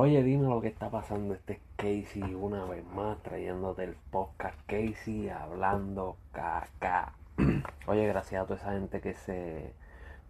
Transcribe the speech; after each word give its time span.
Oye, 0.00 0.22
dime 0.22 0.46
lo 0.46 0.60
que 0.60 0.68
está 0.68 0.88
pasando. 0.90 1.34
Este 1.34 1.54
es 1.54 1.58
Casey 1.74 2.32
una 2.32 2.64
vez 2.66 2.84
más 2.94 3.20
trayéndote 3.24 3.82
el 3.82 3.96
podcast 4.12 4.56
Casey 4.68 5.28
hablando 5.28 6.16
caca. 6.30 7.14
Oye, 7.88 8.06
gracias 8.06 8.40
a 8.40 8.46
toda 8.46 8.60
esa 8.60 8.74
gente 8.74 9.00
que 9.00 9.14
se 9.14 9.72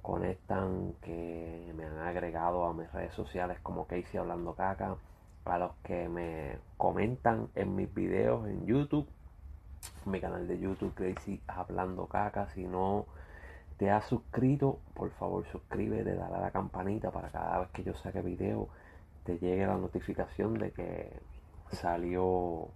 conectan, 0.00 0.94
que 1.02 1.70
me 1.76 1.84
han 1.84 1.98
agregado 1.98 2.64
a 2.64 2.72
mis 2.72 2.90
redes 2.94 3.12
sociales 3.12 3.58
como 3.62 3.86
Casey 3.86 4.18
hablando 4.18 4.54
caca, 4.54 4.96
a 5.44 5.58
los 5.58 5.72
que 5.82 6.08
me 6.08 6.56
comentan 6.78 7.48
en 7.54 7.76
mis 7.76 7.92
videos 7.92 8.48
en 8.48 8.64
YouTube, 8.64 9.06
mi 10.06 10.18
canal 10.18 10.48
de 10.48 10.58
YouTube 10.58 10.94
Casey 10.94 11.42
hablando 11.46 12.06
caca. 12.06 12.48
Si 12.54 12.64
no 12.64 13.04
te 13.76 13.90
has 13.90 14.06
suscrito, 14.06 14.78
por 14.94 15.10
favor 15.10 15.44
suscríbete, 15.52 16.14
dale 16.14 16.36
a 16.36 16.40
la 16.40 16.52
campanita 16.52 17.10
para 17.10 17.28
cada 17.28 17.58
vez 17.58 17.68
que 17.68 17.84
yo 17.84 17.92
saque 17.92 18.22
video 18.22 18.70
te 19.28 19.38
llegue 19.38 19.66
la 19.66 19.76
notificación 19.76 20.54
de 20.54 20.70
que 20.70 21.12
salió 21.70 22.68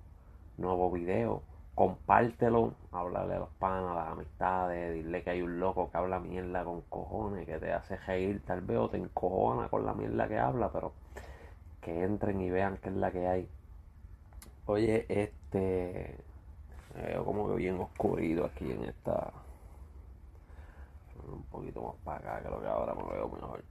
nuevo 0.59 0.91
video. 0.91 1.43
Compártelo, 1.75 2.75
hablarle 2.91 3.37
a 3.37 3.39
los 3.39 3.49
panas, 3.59 3.93
a 3.93 3.95
las 3.95 4.09
amistades, 4.09 4.93
dile 4.93 5.23
que 5.23 5.31
hay 5.31 5.41
un 5.41 5.59
loco 5.59 5.91
que 5.91 5.97
habla 5.97 6.21
mierda 6.21 6.63
con 6.63 6.83
cojones, 6.83 7.47
que 7.47 7.59
te 7.59 7.73
hace 7.73 7.97
reír 7.97 8.43
tal 8.45 8.61
vez 8.61 8.77
o 8.77 8.91
te 8.91 8.99
encojona 8.99 9.71
con 9.71 9.87
la 9.87 9.95
mierda 9.95 10.29
que 10.29 10.39
habla, 10.39 10.71
pero 10.71 10.93
que 11.81 12.05
entren 12.05 12.39
y 12.43 12.51
vean 12.51 12.77
qué 12.83 12.91
es 12.91 12.97
la 12.97 13.11
que 13.11 13.27
hay. 13.27 13.49
Oye, 14.67 15.07
este 15.09 16.19
veo 16.95 17.25
como 17.25 17.49
que 17.49 17.55
bien 17.55 17.81
oscurito 17.81 18.45
aquí 18.45 18.71
en 18.71 18.85
esta 18.85 19.33
un 21.27 21.45
poquito 21.45 21.81
más 21.81 21.95
para 22.05 22.37
acá 22.37 22.51
lo 22.51 22.61
que 22.61 22.67
ahora 22.67 22.95
me 22.95 23.11
veo 23.11 23.29
mejor 23.31 23.65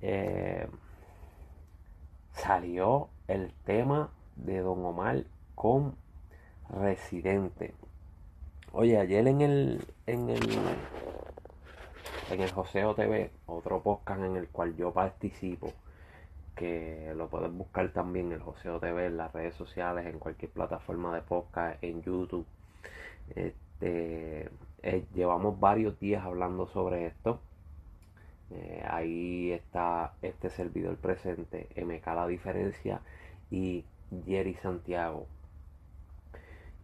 eh, 0.00 0.66
salió 2.32 3.08
el 3.26 3.52
tema 3.64 4.10
de 4.36 4.60
Don 4.60 4.84
Omar 4.84 5.24
con 5.54 5.96
Residente. 6.70 7.74
Oye, 8.72 8.98
ayer 8.98 9.26
en 9.26 9.40
el 9.40 9.84
en 10.06 10.30
el 10.30 10.42
en 12.30 12.40
el 12.40 12.50
Joseo 12.50 12.94
TV, 12.94 13.30
otro 13.46 13.82
podcast 13.82 14.20
en 14.20 14.36
el 14.36 14.48
cual 14.48 14.76
yo 14.76 14.92
participo, 14.92 15.72
que 16.54 17.12
lo 17.16 17.28
puedes 17.28 17.50
buscar 17.52 17.90
también 17.92 18.32
el 18.32 18.40
Joseo 18.40 18.78
TV 18.80 19.06
en 19.06 19.16
las 19.16 19.32
redes 19.32 19.54
sociales, 19.54 20.06
en 20.06 20.18
cualquier 20.18 20.50
plataforma 20.50 21.14
de 21.14 21.22
podcast, 21.22 21.82
en 21.82 22.02
YouTube. 22.02 22.46
Este, 23.34 24.50
eh, 24.82 25.04
llevamos 25.14 25.58
varios 25.58 25.98
días 25.98 26.24
hablando 26.24 26.66
sobre 26.68 27.06
esto. 27.06 27.40
Eh, 28.50 28.82
ahí 28.88 29.52
está 29.52 30.14
este 30.22 30.48
servidor 30.50 30.96
presente, 30.96 31.68
MK 31.76 32.06
La 32.06 32.26
Diferencia 32.26 33.00
y 33.50 33.84
Jerry 34.26 34.54
Santiago. 34.54 35.26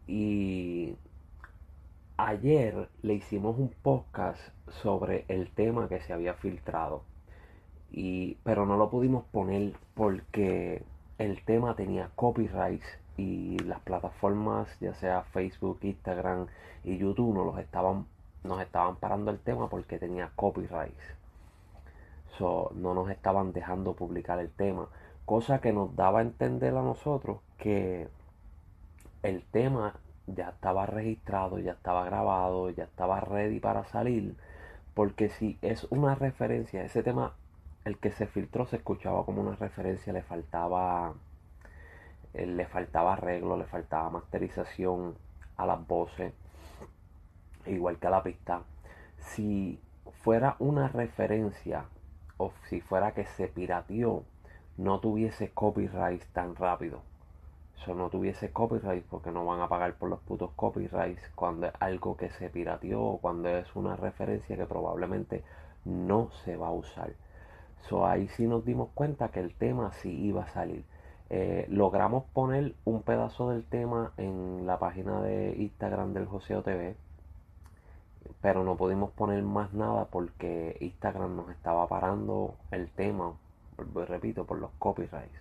Y 0.07 0.97
ayer 2.19 2.89
le 3.03 3.15
hicimos 3.15 3.59
un 3.59 3.71
podcast 3.83 4.41
sobre 4.83 5.25
el 5.29 5.51
tema 5.51 5.89
que 5.89 6.01
se 6.01 6.13
había 6.13 6.35
filtrado. 6.35 7.03
Y, 7.91 8.37
pero 8.45 8.67
no 8.67 8.77
lo 8.77 8.91
pudimos 8.91 9.25
poner 9.27 9.73
porque 9.95 10.83
el 11.19 11.43
tema 11.45 11.77
tenía 11.77 12.11
copyright 12.17 12.83
y 13.17 13.59
las 13.61 13.81
plataformas, 13.81 14.69
ya 14.81 14.95
sea 14.95 15.23
Facebook, 15.23 15.79
Instagram 15.83 16.49
y 16.83 16.99
YouTube, 16.99 17.35
no 17.35 17.45
los 17.45 17.59
estaban, 17.59 18.07
nos 18.43 18.61
estaban 18.61 18.97
parando 18.97 19.31
el 19.31 19.39
tema 19.39 19.71
porque 19.71 19.99
tenía 19.99 20.31
copyright 20.35 20.93
no 22.41 22.95
nos 22.95 23.11
estaban 23.11 23.53
dejando 23.53 23.95
publicar 23.95 24.39
el 24.39 24.51
tema. 24.51 24.89
Cosa 25.25 25.61
que 25.61 25.73
nos 25.73 25.95
daba 25.97 26.19
a 26.19 26.23
entender 26.23 26.77
a 26.77 26.83
nosotros 26.83 27.39
que 27.59 28.09
el 29.23 29.43
tema 29.45 29.95
ya 30.27 30.51
estaba 30.51 30.87
registrado, 30.87 31.59
ya 31.59 31.73
estaba 31.73 32.05
grabado, 32.05 32.71
ya 32.71 32.85
estaba 32.85 33.21
ready 33.21 33.61
para 33.61 33.85
salir. 33.85 34.37
Porque 34.95 35.29
si 35.29 35.59
es 35.63 35.85
una 35.91 36.15
referencia, 36.15 36.85
ese 36.85 37.03
tema, 37.03 37.35
el 37.85 37.99
que 37.99 38.13
se 38.13 38.27
filtró 38.27 38.67
se 38.67 38.77
escuchaba 38.77 39.25
como 39.25 39.43
una 39.43 39.57
referencia, 39.57 40.13
le 40.13 40.23
faltaba, 40.23 41.15
eh, 42.35 42.47
le 42.47 42.67
faltaba 42.67 43.15
arreglo, 43.15 43.57
le 43.57 43.65
faltaba 43.65 44.11
masterización 44.11 45.17
a 45.57 45.67
las 45.67 45.87
voces, 45.87 46.33
igual 47.67 47.99
que 47.99 48.07
a 48.07 48.11
la 48.11 48.23
pista. 48.23 48.63
Si 49.19 49.81
fuera 50.23 50.57
una 50.59 50.89
referencia 50.89 51.87
si 52.69 52.81
fuera 52.81 53.13
que 53.13 53.25
se 53.25 53.49
pirateó, 53.49 54.25
no 54.77 55.01
tuviese 55.01 55.51
copyright 55.51 56.23
tan 56.33 56.57
rápido. 56.57 57.01
Eso 57.81 57.95
no 57.95 58.09
tuviese 58.09 58.51
copyright 58.51 59.05
porque 59.05 59.31
no 59.31 59.45
van 59.45 59.61
a 59.61 59.69
pagar 59.69 59.95
por 59.95 60.09
los 60.09 60.21
putos 60.21 60.51
copyrights 60.57 61.23
cuando 61.35 61.67
es 61.67 61.73
algo 61.81 62.17
que 62.17 62.31
se 62.31 62.49
pirateó 62.51 63.03
o 63.03 63.19
cuando 63.19 63.49
es 63.49 63.75
una 63.77 63.97
referencia 63.97 64.57
que 64.57 64.67
probablemente 64.67 65.45
no 65.85 66.31
se 66.45 66.57
va 66.57 66.69
a 66.69 66.73
usar. 66.73 67.13
So, 67.89 68.07
ahí 68.07 68.29
sí 68.29 68.47
nos 68.47 68.65
dimos 68.65 68.89
cuenta 68.95 69.29
que 69.29 69.41
el 69.41 69.55
tema 69.55 69.93
sí 69.93 70.11
iba 70.11 70.45
a 70.45 70.49
salir. 70.49 70.85
Eh, 71.31 71.67
logramos 71.69 72.25
poner 72.33 72.75
un 72.85 73.03
pedazo 73.03 73.51
del 73.51 73.65
tema 73.65 74.13
en 74.17 74.67
la 74.67 74.79
página 74.79 75.21
de 75.21 75.55
Instagram 75.57 76.15
del 76.15 76.27
Joseo 76.27 76.63
TV 76.63 76.97
pero 78.45 78.63
no 78.63 78.77
pudimos 78.77 79.11
poner 79.13 79.43
más 79.43 79.73
nada 79.73 80.05
porque 80.05 80.77
Instagram 80.81 81.35
nos 81.35 81.49
estaba 81.49 81.89
parando 81.89 82.57
el 82.73 82.91
tema, 82.91 83.33
repito, 84.07 84.45
por 84.45 84.59
los 84.59 84.71
copyrights. 84.73 85.41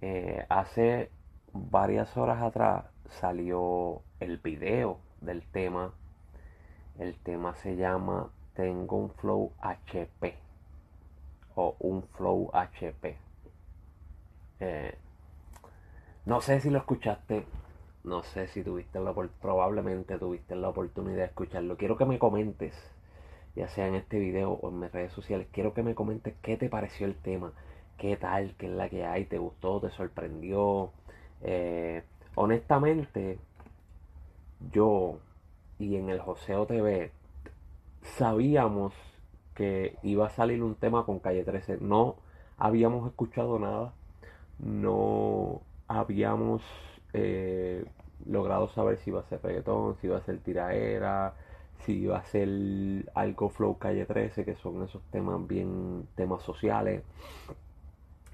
Eh, 0.00 0.44
hace 0.48 1.12
varias 1.52 2.16
horas 2.16 2.42
atrás 2.42 2.86
salió 3.08 4.02
el 4.18 4.38
video 4.38 4.98
del 5.20 5.44
tema. 5.44 5.92
El 6.98 7.14
tema 7.18 7.54
se 7.54 7.76
llama 7.76 8.30
Tengo 8.54 8.96
un 8.96 9.10
Flow 9.10 9.52
HP 9.60 10.36
o 11.54 11.76
un 11.78 12.02
Flow 12.02 12.50
HP. 12.52 13.16
Eh, 14.58 14.98
no 16.24 16.40
sé 16.40 16.58
si 16.58 16.68
lo 16.68 16.78
escuchaste, 16.78 17.46
no 18.06 18.22
sé 18.22 18.46
si 18.48 18.62
tuviste 18.62 19.00
la 19.00 19.12
probablemente 19.12 20.16
tuviste 20.18 20.54
la 20.54 20.68
oportunidad 20.68 21.18
de 21.18 21.24
escucharlo. 21.24 21.76
Quiero 21.76 21.96
que 21.96 22.04
me 22.04 22.20
comentes, 22.20 22.72
ya 23.56 23.68
sea 23.68 23.88
en 23.88 23.96
este 23.96 24.20
video 24.20 24.52
o 24.52 24.68
en 24.68 24.78
mis 24.78 24.92
redes 24.92 25.12
sociales, 25.12 25.48
quiero 25.52 25.74
que 25.74 25.82
me 25.82 25.96
comentes 25.96 26.34
qué 26.40 26.56
te 26.56 26.68
pareció 26.68 27.06
el 27.06 27.16
tema, 27.16 27.52
qué 27.98 28.16
tal, 28.16 28.54
qué 28.58 28.66
es 28.66 28.72
la 28.72 28.88
que 28.88 29.04
hay, 29.04 29.24
te 29.24 29.38
gustó, 29.38 29.80
te 29.80 29.90
sorprendió. 29.90 30.92
Eh, 31.42 32.04
honestamente, 32.36 33.38
yo 34.72 35.18
y 35.78 35.96
en 35.96 36.08
el 36.08 36.20
Joseo 36.20 36.66
TV 36.66 37.10
sabíamos 38.02 38.94
que 39.54 39.96
iba 40.04 40.26
a 40.26 40.30
salir 40.30 40.62
un 40.62 40.76
tema 40.76 41.04
con 41.04 41.18
Calle 41.18 41.42
13. 41.42 41.78
No 41.80 42.16
habíamos 42.56 43.08
escuchado 43.08 43.58
nada, 43.58 43.92
no 44.60 45.62
habíamos 45.88 46.62
eh, 47.16 47.84
logrado 48.26 48.68
saber 48.68 48.98
si 48.98 49.10
iba 49.10 49.20
a 49.20 49.24
ser 49.24 49.40
reggaetón, 49.42 49.96
si 50.00 50.06
iba 50.06 50.18
a 50.18 50.22
ser 50.22 50.38
tiraera, 50.38 51.34
si 51.84 51.92
iba 51.92 52.18
a 52.18 52.24
ser 52.24 52.48
algo 53.14 53.48
flow 53.48 53.78
calle 53.78 54.04
13, 54.04 54.44
que 54.44 54.56
son 54.56 54.82
esos 54.82 55.02
temas 55.10 55.46
bien, 55.46 56.06
temas 56.14 56.42
sociales. 56.42 57.02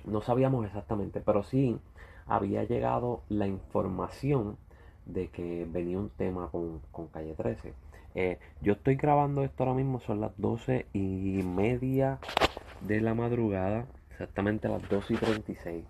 No 0.04 0.20
sabíamos 0.20 0.66
exactamente, 0.66 1.20
pero 1.20 1.43
sí 1.43 1.78
había 2.26 2.65
llegado 2.65 3.22
la 3.28 3.47
información 3.47 4.56
de 5.06 5.28
que 5.28 5.66
venía 5.69 5.99
un 5.99 6.10
tema 6.10 6.49
con, 6.50 6.81
calle 7.09 7.34
13. 7.34 7.75
Eh, 8.14 8.38
yo 8.60 8.75
estoy 8.75 8.97
grabando 8.97 9.43
esto 9.43 9.64
ahora 9.64 9.75
mismo, 9.75 10.00
son 10.00 10.20
las 10.20 10.32
12 10.37 10.87
y 10.93 11.43
media 11.43 12.19
de 12.81 13.00
la 13.00 13.14
madrugada, 13.14 13.87
exactamente 14.10 14.69
las 14.69 14.87
12 14.88 15.14
y 15.14 15.17
36 15.17 15.84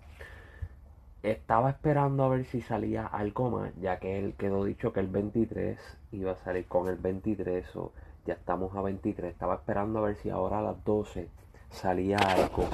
estaba 1.23 1.69
esperando 1.69 2.23
a 2.23 2.29
ver 2.29 2.45
si 2.45 2.61
salía 2.61 3.07
algo 3.07 3.49
más, 3.49 3.71
ya 3.81 3.97
que 3.99 4.19
él 4.19 4.35
quedó 4.37 4.65
dicho 4.65 4.91
que 4.91 4.99
el 4.99 5.07
23 5.07 5.79
iba 6.11 6.33
a 6.33 6.35
salir 6.43 6.67
con 6.67 6.89
el 6.89 6.97
23 6.97 7.75
o 7.77 7.91
ya 8.25 8.33
estamos 8.33 8.75
a 8.75 8.81
23. 8.81 9.31
Estaba 9.31 9.55
esperando 9.55 9.99
a 9.99 10.01
ver 10.03 10.17
si 10.17 10.29
ahora 10.29 10.59
a 10.59 10.61
las 10.61 10.83
12 10.83 11.29
salía 11.69 12.17
algo, 12.17 12.67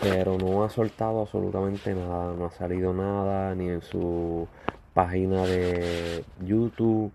pero 0.00 0.38
no 0.38 0.64
ha 0.64 0.70
soltado 0.70 1.20
absolutamente 1.20 1.92
nada, 1.94 2.32
no 2.34 2.46
ha 2.46 2.50
salido 2.50 2.94
nada 2.94 3.54
ni 3.54 3.68
en 3.68 3.82
su 3.82 4.48
página 4.94 5.44
de 5.44 6.24
YouTube 6.40 7.12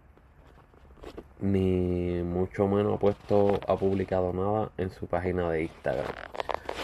ni 1.42 2.22
mucho 2.24 2.68
menos 2.68 2.96
ha 2.96 2.98
puesto 2.98 3.60
ha 3.68 3.76
publicado 3.76 4.34
nada 4.34 4.72
en 4.78 4.90
su 4.90 5.08
página 5.08 5.50
de 5.50 5.64
Instagram. 5.64 6.12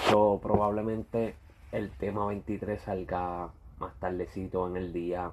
So, 0.10 0.40
probablemente 0.42 1.36
el 1.72 1.90
tema 1.92 2.26
23 2.26 2.82
salga 2.82 3.50
más 3.82 3.94
tardecito 4.00 4.68
en 4.68 4.78
el 4.78 4.94
día, 4.94 5.32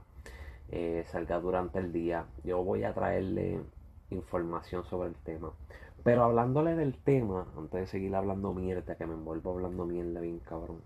eh, 0.70 1.04
salga 1.06 1.38
durante 1.38 1.78
el 1.78 1.92
día. 1.92 2.24
Yo 2.42 2.64
voy 2.64 2.82
a 2.82 2.94
traerle 2.94 3.60
información 4.10 4.84
sobre 4.84 5.10
el 5.10 5.14
tema. 5.16 5.52
Pero 6.02 6.24
hablándole 6.24 6.74
del 6.74 6.94
tema, 6.94 7.46
antes 7.56 7.80
de 7.80 7.86
seguir 7.86 8.16
hablando 8.16 8.54
mierda, 8.54 8.96
que 8.96 9.06
me 9.06 9.14
envuelvo 9.14 9.52
hablando 9.52 9.84
mierda 9.84 10.20
bien 10.20 10.40
cabrón. 10.40 10.80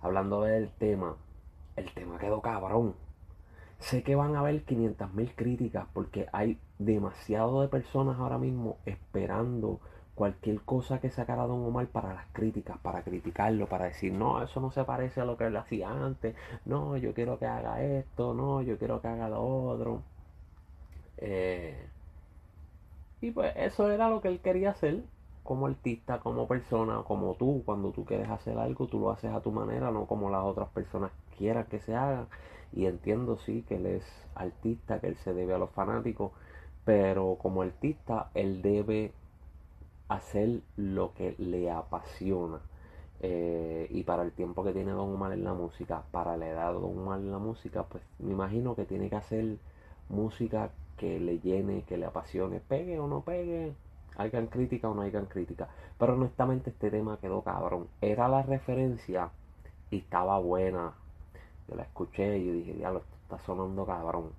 Hablando 0.00 0.42
del 0.42 0.70
tema, 0.72 1.16
el 1.76 1.92
tema 1.94 2.18
quedó 2.18 2.42
cabrón. 2.42 2.94
Sé 3.78 4.02
que 4.02 4.16
van 4.16 4.34
a 4.34 4.40
haber 4.40 4.64
500.000 4.64 5.34
críticas 5.36 5.86
porque 5.92 6.26
hay 6.32 6.58
demasiado 6.78 7.60
de 7.62 7.68
personas 7.68 8.18
ahora 8.18 8.38
mismo 8.38 8.78
esperando 8.86 9.80
cualquier 10.16 10.62
cosa 10.62 10.98
que 11.00 11.10
sacara 11.10 11.46
Don 11.46 11.62
Omar 11.64 11.86
para 11.88 12.14
las 12.14 12.26
críticas, 12.32 12.78
para 12.78 13.02
criticarlo, 13.02 13.68
para 13.68 13.84
decir, 13.84 14.12
no, 14.12 14.42
eso 14.42 14.60
no 14.60 14.70
se 14.72 14.82
parece 14.84 15.20
a 15.20 15.26
lo 15.26 15.36
que 15.36 15.46
él 15.46 15.56
hacía 15.56 15.90
antes, 15.90 16.34
no, 16.64 16.96
yo 16.96 17.14
quiero 17.14 17.38
que 17.38 17.46
haga 17.46 17.82
esto, 17.82 18.34
no, 18.34 18.62
yo 18.62 18.78
quiero 18.78 19.00
que 19.02 19.08
haga 19.08 19.28
lo 19.28 19.42
otro. 19.42 20.02
Eh, 21.18 21.88
y 23.20 23.30
pues 23.30 23.52
eso 23.56 23.90
era 23.90 24.08
lo 24.08 24.20
que 24.22 24.28
él 24.28 24.40
quería 24.40 24.70
hacer 24.70 25.02
como 25.42 25.66
artista, 25.66 26.18
como 26.20 26.48
persona, 26.48 27.02
como 27.06 27.34
tú, 27.34 27.62
cuando 27.64 27.92
tú 27.92 28.04
quieres 28.04 28.28
hacer 28.30 28.58
algo, 28.58 28.86
tú 28.86 28.98
lo 28.98 29.10
haces 29.10 29.32
a 29.32 29.40
tu 29.40 29.52
manera, 29.52 29.90
no 29.90 30.06
como 30.06 30.30
las 30.30 30.42
otras 30.44 30.68
personas 30.70 31.12
quieran 31.36 31.66
que 31.66 31.80
se 31.80 31.94
hagan. 31.94 32.26
Y 32.72 32.86
entiendo, 32.86 33.36
sí, 33.38 33.64
que 33.68 33.76
él 33.76 33.86
es 33.86 34.04
artista, 34.34 35.00
que 35.00 35.08
él 35.08 35.16
se 35.16 35.34
debe 35.34 35.54
a 35.54 35.58
los 35.58 35.70
fanáticos, 35.70 36.32
pero 36.84 37.36
como 37.40 37.62
artista, 37.62 38.30
él 38.34 38.62
debe 38.62 39.12
hacer 40.08 40.60
lo 40.76 41.12
que 41.14 41.34
le 41.38 41.70
apasiona. 41.70 42.60
Eh, 43.20 43.86
y 43.90 44.02
para 44.02 44.22
el 44.22 44.32
tiempo 44.32 44.62
que 44.62 44.72
tiene 44.72 44.92
Don 44.92 45.14
Omar 45.14 45.32
en 45.32 45.44
la 45.44 45.54
música, 45.54 46.02
para 46.10 46.36
la 46.36 46.48
edad 46.48 46.68
de 46.68 46.80
Don 46.80 46.98
Omar 46.98 47.20
en 47.20 47.30
la 47.30 47.38
música, 47.38 47.84
pues 47.84 48.02
me 48.18 48.32
imagino 48.32 48.74
que 48.76 48.84
tiene 48.84 49.08
que 49.08 49.16
hacer 49.16 49.56
música 50.08 50.70
que 50.96 51.18
le 51.20 51.40
llene, 51.40 51.82
que 51.82 51.96
le 51.96 52.06
apasione, 52.06 52.60
pegue 52.60 52.98
o 52.98 53.06
no 53.06 53.22
pegue, 53.22 53.74
hagan 54.16 54.46
crítica 54.46 54.88
o 54.88 54.94
no 54.94 55.02
hagan 55.02 55.26
crítica. 55.26 55.68
Pero 55.98 56.14
honestamente 56.14 56.70
este 56.70 56.90
tema 56.90 57.18
quedó 57.20 57.42
cabrón. 57.42 57.88
Era 58.00 58.28
la 58.28 58.42
referencia 58.42 59.30
y 59.90 59.98
estaba 59.98 60.38
buena. 60.38 60.92
Yo 61.68 61.74
la 61.74 61.82
escuché 61.82 62.38
y 62.38 62.50
dije, 62.50 62.78
ya 62.78 62.90
lo 62.90 63.02
está 63.22 63.38
sonando 63.44 63.86
cabrón. 63.86 64.30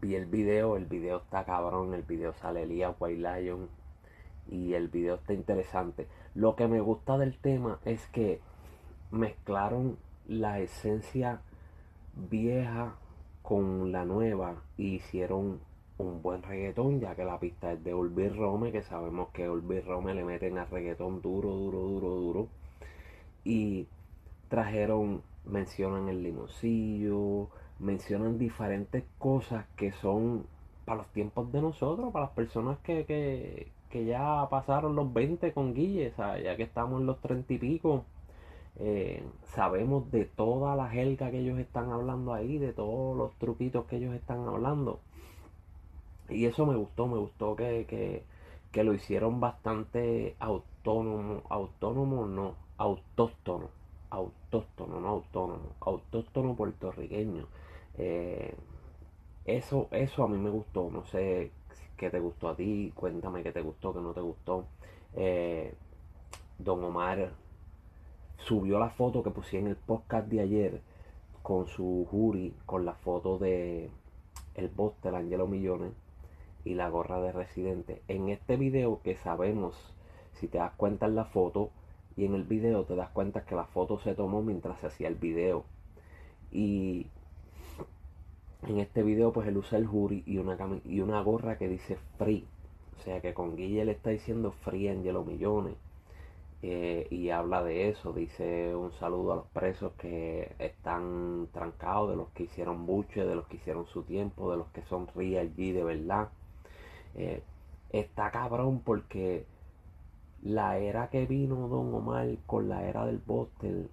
Vi 0.00 0.14
el 0.16 0.26
video, 0.26 0.76
el 0.76 0.86
video 0.86 1.18
está 1.18 1.44
cabrón, 1.44 1.94
el 1.94 2.02
video 2.02 2.32
sale 2.34 2.64
Elías 2.64 2.94
White 2.98 3.20
Lion, 3.20 3.68
y 4.50 4.74
el 4.74 4.88
video 4.88 5.16
está 5.16 5.32
interesante. 5.32 6.06
Lo 6.34 6.56
que 6.56 6.68
me 6.68 6.80
gusta 6.80 7.18
del 7.18 7.38
tema 7.38 7.78
es 7.84 8.06
que 8.08 8.40
mezclaron 9.10 9.96
la 10.26 10.60
esencia 10.60 11.40
vieja 12.14 12.94
con 13.42 13.92
la 13.92 14.04
nueva 14.04 14.62
y 14.76 14.96
hicieron 14.96 15.60
un 15.98 16.22
buen 16.22 16.42
reggaetón, 16.42 17.00
ya 17.00 17.14
que 17.14 17.24
la 17.24 17.38
pista 17.38 17.72
es 17.72 17.82
de 17.82 17.94
Olby 17.94 18.28
Rome, 18.28 18.72
que 18.72 18.82
sabemos 18.82 19.28
que 19.30 19.48
Olby 19.48 19.80
Rome 19.80 20.14
le 20.14 20.24
meten 20.24 20.58
al 20.58 20.68
reggaetón 20.68 21.22
duro, 21.22 21.50
duro, 21.50 21.78
duro, 21.78 22.08
duro. 22.08 22.48
Y 23.44 23.86
trajeron, 24.48 25.22
mencionan 25.44 26.08
el 26.08 26.22
limoncillo, 26.22 27.48
mencionan 27.78 28.38
diferentes 28.38 29.04
cosas 29.18 29.66
que 29.76 29.92
son 29.92 30.46
para 30.84 30.98
los 30.98 31.08
tiempos 31.08 31.50
de 31.52 31.62
nosotros, 31.62 32.12
para 32.12 32.26
las 32.26 32.34
personas 32.34 32.78
que, 32.80 33.04
que, 33.06 33.68
que 33.90 34.04
ya 34.04 34.48
pasaron 34.50 34.96
los 34.96 35.12
20 35.12 35.52
con 35.52 35.74
Guille, 35.74 36.12
ya 36.16 36.56
que 36.56 36.62
estamos 36.62 37.00
en 37.00 37.06
los 37.06 37.20
30 37.20 37.54
y 37.54 37.58
pico, 37.58 38.04
eh, 38.78 39.22
sabemos 39.54 40.10
de 40.10 40.24
toda 40.26 40.76
la 40.76 40.88
jerga 40.88 41.30
que 41.30 41.40
ellos 41.40 41.58
están 41.58 41.90
hablando 41.92 42.34
ahí, 42.34 42.58
de 42.58 42.72
todos 42.72 43.16
los 43.16 43.34
truquitos 43.38 43.86
que 43.86 43.96
ellos 43.96 44.14
están 44.14 44.46
hablando. 44.48 45.00
Y 46.28 46.46
eso 46.46 46.66
me 46.66 46.76
gustó, 46.76 47.06
me 47.06 47.18
gustó 47.18 47.56
que, 47.56 47.86
que, 47.88 48.24
que 48.72 48.84
lo 48.84 48.92
hicieron 48.94 49.40
bastante 49.40 50.36
autónomo, 50.40 51.42
autónomo 51.48 52.26
no, 52.26 52.54
autóctono, 52.78 53.70
autóctono, 54.10 55.00
no 55.00 55.08
autónomo, 55.08 55.70
autóctono 55.80 56.54
puertorriqueño. 56.56 57.46
Eh, 57.98 58.54
eso, 59.46 59.88
eso 59.92 60.24
a 60.24 60.28
mí 60.28 60.38
me 60.38 60.50
gustó, 60.50 60.90
no 60.90 61.04
sé 61.06 61.52
qué 61.96 62.10
te 62.10 62.20
gustó 62.20 62.48
a 62.48 62.56
ti, 62.56 62.92
cuéntame 62.94 63.42
qué 63.42 63.52
te 63.52 63.62
gustó, 63.62 63.92
qué 63.92 64.00
no 64.00 64.12
te 64.12 64.20
gustó. 64.20 64.66
Eh, 65.14 65.74
Don 66.58 66.82
Omar 66.84 67.32
subió 68.38 68.78
la 68.78 68.90
foto 68.90 69.22
que 69.22 69.30
puse 69.30 69.58
en 69.58 69.66
el 69.66 69.76
podcast 69.76 70.28
de 70.28 70.40
ayer 70.40 70.80
con 71.42 71.66
su 71.68 72.06
jury, 72.10 72.54
con 72.66 72.84
la 72.84 72.94
foto 72.94 73.38
de 73.38 73.90
el 74.54 74.68
boss 74.68 74.94
del 75.02 75.14
Angelo 75.14 75.46
Millones 75.46 75.92
y 76.64 76.74
la 76.74 76.88
gorra 76.88 77.20
de 77.20 77.32
residente. 77.32 78.02
En 78.08 78.28
este 78.28 78.56
video 78.56 79.00
que 79.02 79.16
sabemos, 79.16 79.76
si 80.34 80.48
te 80.48 80.58
das 80.58 80.72
cuenta 80.76 81.06
en 81.06 81.14
la 81.14 81.24
foto 81.26 81.70
y 82.16 82.24
en 82.24 82.34
el 82.34 82.44
video 82.44 82.84
te 82.84 82.96
das 82.96 83.10
cuenta 83.10 83.44
que 83.44 83.54
la 83.54 83.64
foto 83.64 83.98
se 84.00 84.14
tomó 84.14 84.42
mientras 84.42 84.80
se 84.80 84.86
hacía 84.86 85.08
el 85.08 85.14
video. 85.14 85.64
Y 86.50 87.06
en 88.66 88.78
este 88.80 89.02
video 89.02 89.32
pues 89.32 89.48
él 89.48 89.56
usa 89.56 89.78
el 89.78 89.86
jury 89.86 90.22
y 90.26 90.38
una, 90.38 90.56
y 90.84 91.00
una 91.00 91.20
gorra 91.22 91.58
que 91.58 91.68
dice 91.68 91.96
free. 92.18 92.46
O 92.98 93.02
sea 93.02 93.20
que 93.20 93.34
con 93.34 93.56
Guille 93.56 93.84
le 93.84 93.92
está 93.92 94.10
diciendo 94.10 94.52
free 94.52 94.88
Angelo 94.88 95.24
Millones. 95.24 95.74
Eh, 96.62 97.06
y 97.10 97.30
habla 97.30 97.62
de 97.62 97.90
eso, 97.90 98.12
dice 98.12 98.74
un 98.74 98.90
saludo 98.92 99.34
a 99.34 99.36
los 99.36 99.46
presos 99.48 99.92
que 99.98 100.54
están 100.58 101.48
trancados, 101.52 102.10
de 102.10 102.16
los 102.16 102.28
que 102.30 102.44
hicieron 102.44 102.86
buche, 102.86 103.24
de 103.24 103.34
los 103.36 103.46
que 103.46 103.56
hicieron 103.56 103.86
su 103.86 104.02
tiempo, 104.02 104.50
de 104.50 104.56
los 104.56 104.68
que 104.68 104.82
son 104.82 105.06
real 105.14 105.54
G 105.54 105.72
de 105.72 105.84
verdad. 105.84 106.30
Eh, 107.14 107.42
está 107.90 108.30
cabrón 108.30 108.80
porque 108.80 109.46
la 110.42 110.78
era 110.78 111.08
que 111.10 111.26
vino 111.26 111.68
Don 111.68 111.94
Omar 111.94 112.28
con 112.46 112.68
la 112.68 112.84
era 112.88 113.04
del 113.06 113.18
bostel 113.18 113.90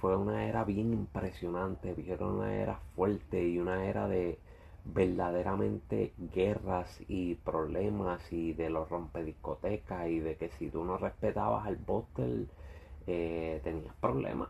fue 0.00 0.16
una 0.16 0.46
era 0.46 0.64
bien 0.64 0.92
impresionante, 0.92 1.92
vieron 1.94 2.36
una 2.36 2.54
era 2.54 2.78
fuerte 2.94 3.46
y 3.46 3.58
una 3.58 3.84
era 3.84 4.08
de 4.08 4.38
verdaderamente 4.84 6.14
guerras 6.34 7.00
y 7.08 7.34
problemas 7.34 8.32
y 8.32 8.54
de 8.54 8.70
los 8.70 8.88
rompediscotecas 8.88 10.08
y 10.08 10.20
de 10.20 10.36
que 10.36 10.50
si 10.50 10.70
tú 10.70 10.84
no 10.84 10.96
respetabas 10.98 11.66
al 11.66 11.76
bostel 11.76 12.48
eh, 13.06 13.60
tenías 13.64 13.94
problemas. 14.00 14.48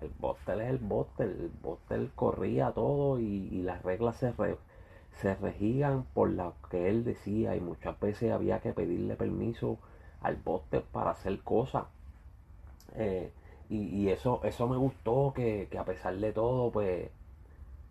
el 0.00 0.10
bostel 0.18 0.60
es 0.62 0.70
el 0.70 0.78
bostel, 0.78 1.28
el 1.28 1.50
bostel 1.62 2.10
corría 2.14 2.72
todo 2.72 3.18
y, 3.20 3.62
las 3.62 3.82
reglas 3.82 4.16
se, 4.16 4.32
se 5.20 5.34
regían 5.36 6.04
por 6.14 6.30
lo 6.30 6.54
que 6.70 6.88
él 6.88 7.04
decía 7.04 7.56
y 7.56 7.60
muchas 7.60 7.98
veces 8.00 8.32
había 8.32 8.60
que 8.60 8.72
pedirle 8.72 9.16
permiso 9.16 9.78
al 10.22 10.36
bostel 10.36 10.82
para 10.92 11.10
hacer 11.10 11.40
cosas. 11.40 11.84
Eh, 12.96 13.30
y, 13.70 14.08
eso, 14.10 14.40
eso 14.44 14.68
me 14.68 14.76
gustó, 14.76 15.32
que, 15.34 15.68
a 15.78 15.84
pesar 15.84 16.16
de 16.16 16.32
todo, 16.32 16.72
pues 16.72 17.08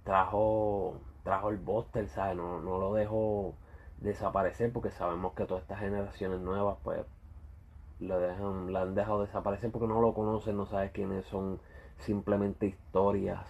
trajo, 0.04 1.00
trajo 1.24 1.50
el 1.50 1.58
Buster, 1.58 2.10
¿sabes? 2.10 2.36
No, 2.36 2.60
no 2.62 2.80
lo 2.80 2.94
dejó 2.94 3.56
desaparecer 4.00 4.74
porque 4.74 4.92
sabemos 4.92 5.34
que 5.34 5.46
todas 5.46 5.64
estas 5.64 5.80
generaciones 5.80 6.42
nuevas, 6.42 6.78
pues, 6.84 7.06
lo 8.02 8.20
dejan, 8.20 8.76
han 8.76 8.96
dejado 8.96 9.22
desaparecer 9.22 9.72
porque 9.72 9.88
no 9.88 10.02
lo 10.02 10.14
conocen, 10.14 10.58
no 10.58 10.66
sabes 10.66 10.92
quiénes 10.92 11.26
son 11.26 11.60
simplemente 12.00 12.66
historias 12.66 13.48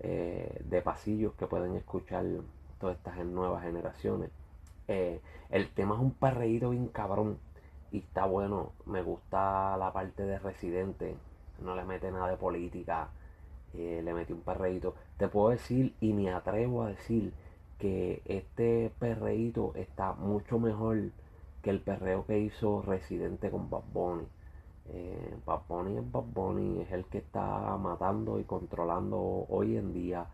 eh, 0.00 0.62
de 0.64 0.82
pasillos 0.82 1.34
que 1.34 1.46
pueden 1.46 1.76
escuchar 1.76 2.24
todas 2.80 2.96
estas 2.96 3.18
nuevas 3.26 3.62
generaciones. 3.64 4.30
Eh, 4.88 5.20
el 5.50 5.68
tema 5.70 5.94
es 5.94 6.00
un 6.00 6.12
perreído 6.12 6.70
bien 6.70 6.88
cabrón 6.88 7.38
y 7.90 7.98
está 7.98 8.24
bueno. 8.26 8.72
Me 8.86 9.02
gusta 9.02 9.76
la 9.76 9.92
parte 9.92 10.24
de 10.24 10.38
Residente 10.38 11.16
no 11.62 11.74
le 11.74 11.84
mete 11.84 12.10
nada 12.10 12.28
de 12.30 12.36
política, 12.36 13.08
eh, 13.74 14.00
le 14.04 14.14
mete 14.14 14.32
un 14.32 14.40
perreíto. 14.40 14.94
Te 15.16 15.28
puedo 15.28 15.50
decir 15.50 15.94
y 16.00 16.12
me 16.12 16.30
atrevo 16.30 16.82
a 16.82 16.88
decir 16.88 17.32
que 17.78 18.22
este 18.26 18.92
perreíto 18.98 19.72
está 19.74 20.12
mucho 20.12 20.58
mejor 20.58 21.10
que 21.62 21.70
el 21.70 21.80
perreo 21.80 22.26
que 22.26 22.38
hizo 22.38 22.82
Residente 22.82 23.50
con 23.50 23.70
Bad 23.70 23.84
Bunny. 23.92 24.26
Eh, 24.90 25.34
Bad 25.46 25.62
Bunny 25.68 25.96
es 25.96 26.12
Bad 26.12 26.24
Bunny, 26.34 26.82
es 26.82 26.92
el 26.92 27.06
que 27.06 27.18
está 27.18 27.76
matando 27.78 28.38
y 28.38 28.44
controlando 28.44 29.46
hoy 29.48 29.76
en 29.76 29.92
día. 29.92 30.26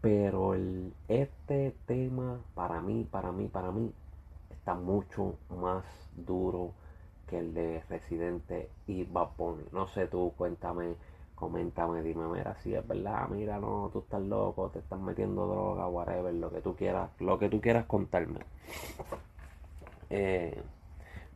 Pero 0.00 0.54
el, 0.54 0.94
este 1.08 1.74
tema 1.86 2.40
para 2.54 2.80
mí, 2.80 3.06
para 3.10 3.32
mí, 3.32 3.48
para 3.48 3.70
mí, 3.70 3.92
está 4.50 4.74
mucho 4.74 5.34
más 5.50 5.84
duro 6.16 6.72
que 7.28 7.38
el 7.38 7.54
de 7.54 7.82
Residente 7.88 8.70
y 8.86 9.04
Bad 9.04 9.30
No 9.72 9.88
sé 9.88 10.06
tú, 10.06 10.32
cuéntame, 10.36 10.94
coméntame, 11.34 12.02
dime, 12.02 12.26
mira, 12.26 12.56
si 12.62 12.74
es 12.74 12.86
verdad, 12.86 13.28
mira, 13.28 13.58
no, 13.58 13.90
tú 13.92 14.00
estás 14.00 14.22
loco, 14.22 14.70
te 14.70 14.80
estás 14.80 14.98
metiendo 14.98 15.46
droga, 15.46 15.86
whatever, 15.86 16.34
lo 16.34 16.50
que 16.50 16.60
tú 16.60 16.74
quieras, 16.74 17.10
lo 17.20 17.38
que 17.38 17.48
tú 17.48 17.60
quieras 17.60 17.86
contarme. 17.86 18.40
Eh, 20.10 20.58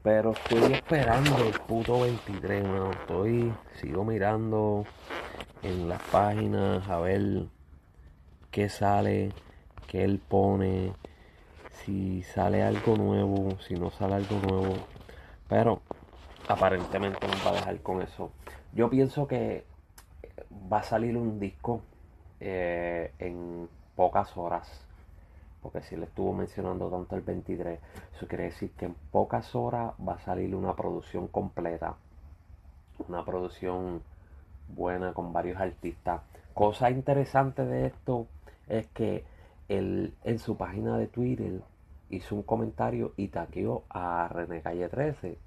pero 0.03 0.33
estoy 0.33 0.73
esperando 0.73 1.37
el 1.45 1.53
puto 1.61 2.01
23, 2.01 2.65
no, 2.65 2.91
estoy, 2.91 3.53
sigo 3.81 4.05
mirando 4.05 4.85
en 5.63 5.89
las 5.89 6.03
páginas 6.05 6.89
a 6.89 6.99
ver 6.99 7.45
qué 8.51 8.69
sale, 8.69 9.31
qué 9.87 10.05
él 10.05 10.19
pone, 10.27 10.93
si 11.85 12.23
sale 12.23 12.63
algo 12.63 12.97
nuevo, 12.97 13.59
si 13.61 13.75
no 13.75 13.91
sale 13.91 14.15
algo 14.15 14.41
nuevo. 14.49 14.75
Pero 15.53 15.83
aparentemente 16.49 17.27
nos 17.29 17.47
va 17.47 17.51
a 17.51 17.55
dejar 17.57 17.79
con 17.83 18.01
eso. 18.01 18.31
Yo 18.73 18.89
pienso 18.89 19.29
que 19.29 19.67
va 20.73 20.79
a 20.79 20.83
salir 20.83 21.15
un 21.15 21.39
disco 21.39 21.83
eh, 22.41 23.13
en 23.19 23.69
pocas 23.95 24.35
horas. 24.39 24.67
Porque 25.61 25.83
si 25.83 25.95
le 25.95 26.07
estuvo 26.07 26.33
mencionando 26.33 26.89
tanto 26.89 27.17
el 27.17 27.21
23, 27.21 27.79
eso 28.17 28.27
quiere 28.27 28.45
decir 28.45 28.71
que 28.71 28.87
en 28.87 28.95
pocas 29.11 29.55
horas 29.55 29.93
va 30.09 30.15
a 30.15 30.21
salir 30.21 30.55
una 30.55 30.75
producción 30.75 31.29
completa. 31.29 31.97
Una 33.07 33.23
producción 33.23 34.01
buena 34.75 35.13
con 35.13 35.35
varios 35.35 35.61
artistas. 35.61 36.23
Cosa 36.55 36.91
interesante 36.91 37.67
de 37.67 37.89
esto 37.89 38.27
es 38.69 38.87
que 38.87 39.23
él 39.69 40.15
en 40.25 40.39
su 40.39 40.57
página 40.57 40.97
de 40.97 41.09
Twitter 41.09 41.61
hizo 42.13 42.37
un 42.37 42.43
comentario 42.43 43.13
y 43.17 43.29
taqueó 43.29 43.85
a 43.91 44.29
René 44.29 44.63
Calle 44.63 44.89
13. 44.89 45.39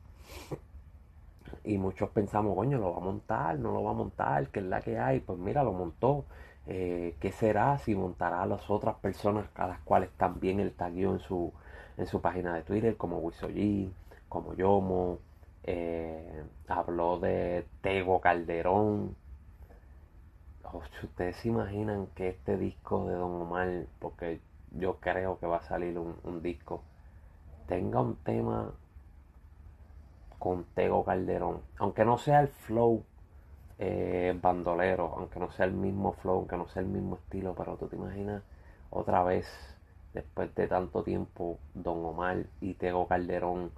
Y 1.64 1.78
muchos 1.78 2.10
pensamos, 2.10 2.56
coño, 2.56 2.78
lo 2.80 2.92
va 2.92 2.98
a 2.98 3.02
montar, 3.02 3.60
no 3.60 3.72
lo 3.72 3.84
va 3.84 3.92
a 3.92 3.94
montar, 3.94 4.50
que 4.50 4.60
es 4.60 4.66
la 4.66 4.82
que 4.82 5.00
hay. 5.00 5.20
Pues 5.20 5.40
mira, 5.40 5.64
lo 5.64 5.74
montó. 5.74 6.26
Eh, 6.68 7.16
¿Qué 7.20 7.32
será 7.32 7.78
si 7.78 7.96
montará 7.96 8.42
a 8.42 8.46
las 8.48 8.70
otras 8.70 8.96
personas 8.96 9.46
a 9.56 9.68
las 9.68 9.80
cuales 9.82 10.10
también 10.18 10.60
él 10.60 10.74
tagueó 10.74 11.14
en 11.14 11.20
su, 11.20 11.54
en 11.98 12.08
su 12.08 12.22
página 12.22 12.56
de 12.56 12.64
Twitter, 12.64 12.98
como 12.98 13.20
Wisoji, 13.20 13.92
como 14.30 14.54
Yomo? 14.56 15.20
Eh, 15.64 16.44
habló 16.68 17.20
de 17.20 17.66
Tego 17.82 18.22
Calderón. 18.22 19.16
ustedes 21.04 21.36
se 21.38 21.48
imaginan 21.50 22.08
que 22.16 22.30
este 22.30 22.58
disco 22.58 23.08
de 23.08 23.16
Don 23.16 23.42
Omar, 23.42 23.86
porque 24.00 24.40
yo 24.78 24.98
creo 25.00 25.40
que 25.40 25.48
va 25.48 25.58
a 25.58 25.62
salir 25.64 25.98
un 25.98 26.42
disco, 26.42 26.84
tenga 27.68 28.02
un 28.02 28.16
tema 28.18 28.72
con 30.40 30.64
Tego 30.76 31.04
Calderón. 31.04 31.62
Aunque 31.80 32.06
no 32.06 32.18
sea 32.18 32.42
el 32.42 32.48
flow 32.48 33.04
eh, 33.80 34.38
bandolero, 34.42 35.14
aunque 35.18 35.40
no 35.40 35.52
sea 35.52 35.66
el 35.66 35.74
mismo 35.74 36.14
flow, 36.14 36.36
aunque 36.38 36.58
no 36.58 36.68
sea 36.68 36.82
el 36.82 36.88
mismo 36.88 37.16
estilo, 37.16 37.56
pero 37.56 37.76
tú 37.78 37.88
te 37.88 37.96
imaginas 37.96 38.44
otra 38.90 39.24
vez, 39.24 39.48
después 40.14 40.54
de 40.56 40.68
tanto 40.68 41.04
tiempo, 41.04 41.60
Don 41.74 42.06
Omar 42.06 42.46
y 42.62 42.76
Tego 42.76 43.08
Calderón 43.08 43.72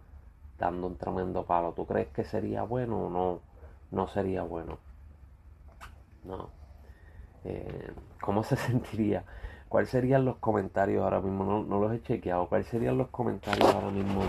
dando 0.60 0.88
un 0.88 0.98
tremendo 0.98 1.46
palo. 1.46 1.74
¿Tú 1.74 1.86
crees 1.86 2.10
que 2.10 2.24
sería 2.24 2.63
bueno 2.63 3.08
o 3.08 3.10
no? 3.10 3.39
No 3.92 4.08
sería 4.08 4.44
bueno. 4.44 4.77
No. 6.25 6.50
Eh, 7.46 7.92
¿Cómo 8.22 8.44
se 8.44 8.56
sentiría? 8.56 9.24
¿Cuáles 9.70 9.90
serían 9.90 10.24
los 10.24 10.38
comentarios 10.38 11.04
ahora 11.04 11.20
mismo? 11.20 11.66
No, 11.68 11.80
los 11.80 11.94
he 11.94 12.02
chequeado. 12.02 12.48
¿Cuáles 12.48 12.68
serían 12.68 12.98
los 12.98 13.10
comentarios 13.10 13.74
ahora 13.74 13.90
mismo 13.90 14.24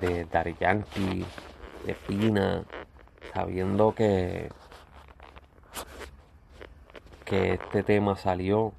de, 0.00 0.08
de 0.08 0.24
Dari 0.24 0.56
Yankee, 0.58 1.24
de 1.84 1.94
Pina, 1.94 2.64
sabiendo 3.32 3.94
que, 3.94 4.50
que 7.24 7.54
este 7.54 7.82
tema 7.84 8.16
salió 8.16 8.72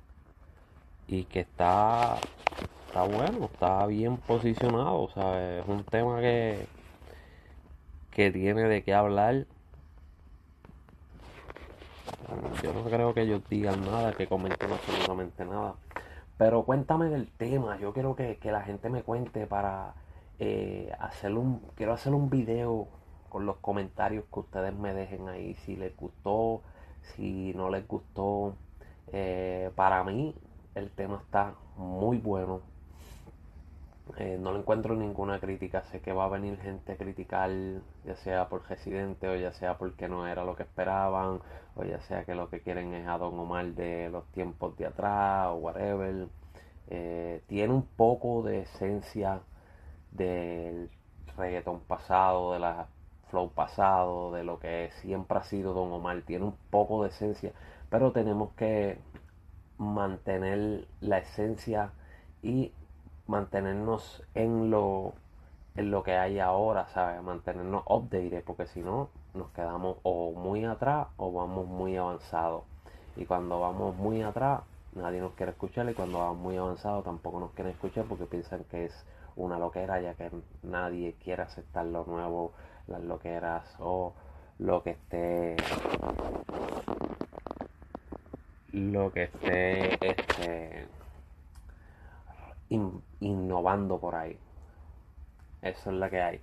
y 1.07 1.23
que 1.23 1.39
está, 1.39 2.17
está 2.87 3.03
bueno, 3.03 3.45
está 3.45 3.85
bien 3.85 4.17
posicionado, 4.17 5.09
¿sabes? 5.13 5.63
Es 5.63 5.69
un 5.69 5.85
tema 5.85 6.19
que, 6.19 6.67
que 8.11 8.31
tiene 8.31 8.63
de 8.63 8.83
qué 8.83 8.93
hablar. 8.93 9.45
Yo 12.63 12.73
no 12.73 12.83
creo 12.83 13.13
que 13.13 13.21
ellos 13.21 13.41
digan 13.49 13.81
nada, 13.81 14.13
que 14.13 14.27
comenten 14.27 14.71
absolutamente 14.71 15.45
nada. 15.45 15.75
Pero 16.37 16.63
cuéntame 16.63 17.09
del 17.09 17.29
tema, 17.31 17.77
yo 17.79 17.93
quiero 17.93 18.15
que, 18.15 18.37
que 18.37 18.51
la 18.51 18.61
gente 18.61 18.89
me 18.89 19.03
cuente 19.03 19.47
para 19.47 19.95
eh, 20.39 20.91
hacer 20.99 21.33
un, 21.33 21.61
quiero 21.75 21.93
hacer 21.93 22.13
un 22.13 22.29
video 22.29 22.87
con 23.29 23.45
los 23.45 23.57
comentarios 23.57 24.25
que 24.31 24.39
ustedes 24.39 24.73
me 24.73 24.93
dejen 24.93 25.27
ahí, 25.29 25.55
si 25.65 25.75
les 25.75 25.95
gustó, 25.97 26.61
si 27.01 27.53
no 27.53 27.69
les 27.69 27.87
gustó. 27.87 28.55
Eh, 29.11 29.71
para 29.75 30.03
mí 30.03 30.35
el 30.75 30.91
tema 30.91 31.21
está 31.23 31.55
muy 31.75 32.17
bueno. 32.17 32.61
Eh, 34.17 34.37
no 34.39 34.51
le 34.51 34.59
encuentro 34.59 34.95
ninguna 34.95 35.39
crítica. 35.39 35.83
Sé 35.83 36.01
que 36.01 36.13
va 36.13 36.25
a 36.25 36.29
venir 36.29 36.57
gente 36.59 36.93
a 36.93 36.97
criticar, 36.97 37.51
ya 38.05 38.15
sea 38.15 38.49
por 38.49 38.67
Residente 38.67 39.27
o 39.27 39.35
ya 39.35 39.51
sea 39.53 39.77
porque 39.77 40.07
no 40.07 40.27
era 40.27 40.43
lo 40.43 40.55
que 40.55 40.63
esperaban, 40.63 41.41
o 41.75 41.83
ya 41.83 41.99
sea 42.01 42.23
que 42.25 42.35
lo 42.35 42.49
que 42.49 42.61
quieren 42.61 42.93
es 42.93 43.07
a 43.07 43.17
Don 43.17 43.37
Omar 43.39 43.65
de 43.73 44.09
los 44.09 44.25
tiempos 44.31 44.77
de 44.77 44.87
atrás 44.87 45.47
o 45.49 45.55
whatever. 45.55 46.27
tiene 47.47 47.73
un 47.73 47.85
poco 47.85 48.43
de 48.43 48.61
esencia 48.61 49.41
del 50.11 50.89
reggaetón 51.37 51.81
pasado, 51.81 52.53
de 52.53 52.59
la 52.59 52.87
flow 53.29 53.51
pasado, 53.51 54.31
de 54.31 54.43
lo 54.43 54.59
que 54.59 54.89
siempre 55.01 55.37
ha 55.37 55.43
sido 55.43 55.73
Don 55.73 55.91
Omar. 55.91 56.21
Tiene 56.23 56.45
un 56.45 56.55
poco 56.69 57.03
de 57.03 57.09
esencia, 57.09 57.53
pero 57.89 58.11
tenemos 58.11 58.53
que 58.53 58.99
mantener 59.77 60.87
la 61.01 61.19
esencia 61.19 61.91
y 62.41 62.71
mantenernos 63.27 64.23
en 64.33 64.69
lo 64.71 65.13
en 65.75 65.91
lo 65.91 66.01
que 66.01 66.17
hay 66.17 66.39
ahora, 66.39 66.87
¿sabes? 66.89 67.21
Mantenernos 67.21 67.83
updated, 67.87 68.43
porque 68.43 68.65
si 68.65 68.81
no, 68.81 69.09
nos 69.35 69.51
quedamos 69.51 69.97
o 70.01 70.31
muy 70.31 70.65
atrás 70.65 71.07
o 71.17 71.31
vamos 71.31 71.67
muy 71.67 71.95
avanzados. 71.95 72.63
Y 73.15 73.25
cuando 73.25 73.59
vamos 73.59 73.95
muy 73.95 74.23
atrás, 74.23 74.61
nadie 74.93 75.19
nos 75.19 75.33
quiere 75.33 75.51
escuchar, 75.51 75.87
y 75.89 75.93
cuando 75.93 76.17
vamos 76.19 76.37
muy 76.39 76.57
avanzados, 76.57 77.03
tampoco 77.05 77.39
nos 77.39 77.51
quieren 77.51 77.73
escuchar 77.73 78.05
porque 78.05 78.25
piensan 78.25 78.63
que 78.65 78.85
es 78.85 79.05
una 79.35 79.59
loquera, 79.59 80.01
ya 80.01 80.15
que 80.15 80.31
nadie 80.63 81.15
quiere 81.23 81.43
aceptar 81.43 81.85
lo 81.85 82.05
nuevo, 82.05 82.53
las 82.87 83.01
loqueras 83.03 83.63
o 83.79 84.13
lo 84.57 84.81
que 84.81 84.91
esté 84.91 85.55
lo 88.71 89.11
que 89.11 89.23
esté 89.23 89.93
este, 90.05 90.87
innovando 92.69 93.99
por 93.99 94.15
ahí. 94.15 94.37
Eso 95.61 95.91
es 95.91 95.95
la 95.97 96.09
que 96.09 96.21
hay. 96.21 96.41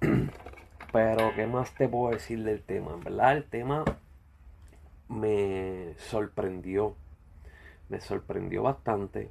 Pero, 0.92 1.34
¿qué 1.34 1.46
más 1.46 1.74
te 1.74 1.88
puedo 1.88 2.12
decir 2.12 2.42
del 2.44 2.62
tema? 2.62 2.92
En 2.94 3.00
verdad, 3.00 3.36
el 3.36 3.44
tema 3.44 3.84
me 5.08 5.94
sorprendió. 5.98 6.94
Me 7.88 8.00
sorprendió 8.00 8.62
bastante. 8.62 9.30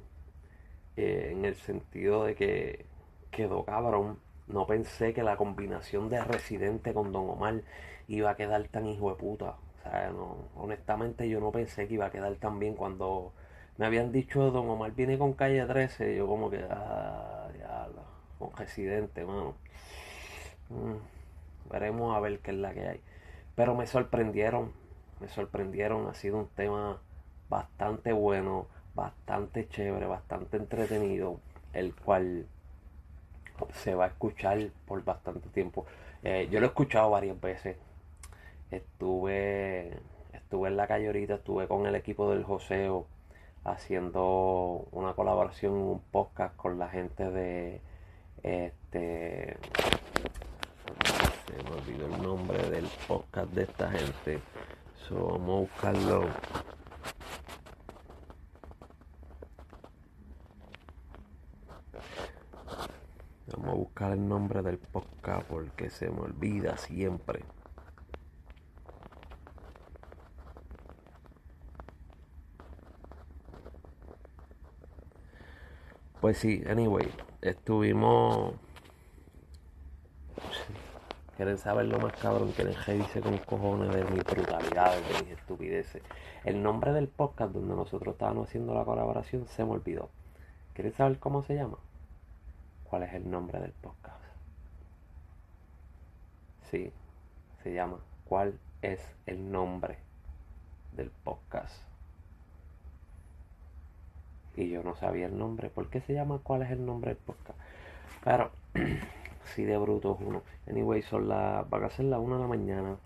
Eh, 0.96 1.30
en 1.32 1.44
el 1.44 1.56
sentido 1.56 2.24
de 2.24 2.34
que 2.34 2.86
quedó 3.30 3.64
cabrón. 3.64 4.18
No 4.48 4.66
pensé 4.66 5.12
que 5.12 5.22
la 5.22 5.36
combinación 5.36 6.08
de 6.08 6.22
Residente 6.22 6.94
con 6.94 7.12
Don 7.12 7.28
Omar 7.28 7.62
iba 8.08 8.30
a 8.30 8.36
quedar 8.36 8.66
tan 8.68 8.86
hijo 8.86 9.10
de 9.10 9.16
puta. 9.16 9.56
O 9.78 9.82
sea, 9.82 10.10
no, 10.10 10.36
honestamente 10.56 11.28
yo 11.28 11.40
no 11.40 11.50
pensé 11.52 11.88
que 11.88 11.94
iba 11.94 12.06
a 12.06 12.10
quedar 12.10 12.34
tan 12.36 12.58
bien 12.58 12.74
cuando 12.74 13.32
me 13.78 13.86
habían 13.86 14.12
dicho 14.12 14.50
Don 14.50 14.68
Omar 14.68 14.92
viene 14.92 15.18
con 15.18 15.34
calle 15.34 15.64
13. 15.64 16.16
Yo 16.16 16.26
como 16.26 16.50
que, 16.50 16.64
ah, 16.70 17.48
con 18.38 18.54
Residente, 18.56 19.24
mano. 19.24 19.54
Mm, 20.68 21.70
veremos 21.70 22.16
a 22.16 22.20
ver 22.20 22.40
qué 22.40 22.50
es 22.50 22.56
la 22.56 22.72
que 22.74 22.86
hay. 22.86 23.00
Pero 23.54 23.74
me 23.74 23.86
sorprendieron, 23.86 24.72
me 25.20 25.28
sorprendieron. 25.28 26.08
Ha 26.08 26.14
sido 26.14 26.38
un 26.38 26.48
tema 26.48 27.00
bastante 27.48 28.12
bueno, 28.12 28.66
bastante 28.94 29.68
chévere, 29.68 30.06
bastante 30.06 30.56
entretenido, 30.56 31.40
el 31.72 31.94
cual 31.94 32.46
se 33.72 33.94
va 33.94 34.04
a 34.04 34.08
escuchar 34.08 34.70
por 34.86 35.02
bastante 35.04 35.48
tiempo. 35.50 35.86
Eh, 36.22 36.48
yo 36.50 36.60
lo 36.60 36.66
he 36.66 36.68
escuchado 36.68 37.10
varias 37.10 37.40
veces. 37.40 37.76
Estuve, 38.70 39.98
estuve 40.32 40.68
en 40.68 40.76
la 40.76 40.86
calle 40.86 41.06
ahorita, 41.06 41.36
estuve 41.36 41.68
con 41.68 41.86
el 41.86 41.94
equipo 41.94 42.30
del 42.30 42.44
Joseo 42.44 43.06
haciendo 43.66 44.86
una 44.92 45.14
colaboración 45.14 45.74
en 45.74 45.80
un 45.80 46.00
podcast 46.00 46.56
con 46.56 46.78
la 46.78 46.88
gente 46.88 47.30
de 47.30 47.80
este 48.42 49.58
se 51.46 51.62
me 51.64 51.70
olvidó 51.70 52.06
el 52.06 52.22
nombre 52.22 52.70
del 52.70 52.86
podcast 53.08 53.50
de 53.52 53.62
esta 53.62 53.90
gente. 53.90 54.40
So, 55.08 55.38
vamos 55.38 55.48
a 55.48 55.60
buscarlo 55.60 56.28
Vamos 63.52 63.68
a 63.68 63.74
buscar 63.74 64.12
el 64.12 64.28
nombre 64.28 64.62
del 64.62 64.78
podcast 64.78 65.46
porque 65.46 65.88
se 65.90 66.10
me 66.10 66.20
olvida 66.20 66.76
siempre. 66.76 67.44
Pues 76.26 76.38
sí, 76.38 76.60
anyway, 76.68 77.08
estuvimos. 77.40 78.54
Quieren 81.36 81.56
saber 81.56 81.86
lo 81.86 82.00
más 82.00 82.14
cabrón, 82.14 82.50
quieren 82.50 82.74
dice 82.98 83.20
con 83.20 83.38
cojones 83.38 83.94
de 83.94 84.04
mis 84.06 84.24
brutalidades, 84.24 85.06
de 85.06 85.22
mis 85.22 85.38
estupideces. 85.38 86.02
El 86.44 86.64
nombre 86.64 86.92
del 86.92 87.06
podcast 87.06 87.52
donde 87.52 87.76
nosotros 87.76 88.14
estábamos 88.14 88.48
haciendo 88.48 88.74
la 88.74 88.84
colaboración 88.84 89.46
se 89.46 89.64
me 89.64 89.70
olvidó. 89.70 90.10
¿Quieres 90.74 90.96
saber 90.96 91.20
cómo 91.20 91.44
se 91.44 91.54
llama? 91.54 91.78
¿Cuál 92.90 93.04
es 93.04 93.14
el 93.14 93.30
nombre 93.30 93.60
del 93.60 93.70
podcast? 93.70 94.24
Sí, 96.72 96.90
se 97.62 97.72
llama 97.72 97.98
¿Cuál 98.24 98.58
es 98.82 99.14
el 99.26 99.52
nombre 99.52 99.96
del 100.90 101.12
podcast? 101.22 101.95
Y 104.56 104.70
yo 104.70 104.82
no 104.82 104.96
sabía 104.96 105.26
el 105.26 105.38
nombre. 105.38 105.68
¿Por 105.68 105.88
qué 105.88 106.00
se 106.00 106.14
llama 106.14 106.40
¿Cuál 106.42 106.62
es 106.62 106.70
el 106.70 106.84
nombre 106.84 107.10
del 107.14 107.18
podcast? 107.18 107.58
Pero, 108.24 108.50
sí 109.54 109.64
de 109.64 109.76
bruto 109.76 110.16
uno. 110.20 110.42
Anyway, 110.68 111.02
son 111.02 111.28
las. 111.28 111.68
Van 111.68 111.84
a 111.84 111.90
ser 111.90 112.06
las 112.06 112.18
1 112.18 112.36
de 112.36 112.40
la 112.40 112.48
mañana. 112.48 112.96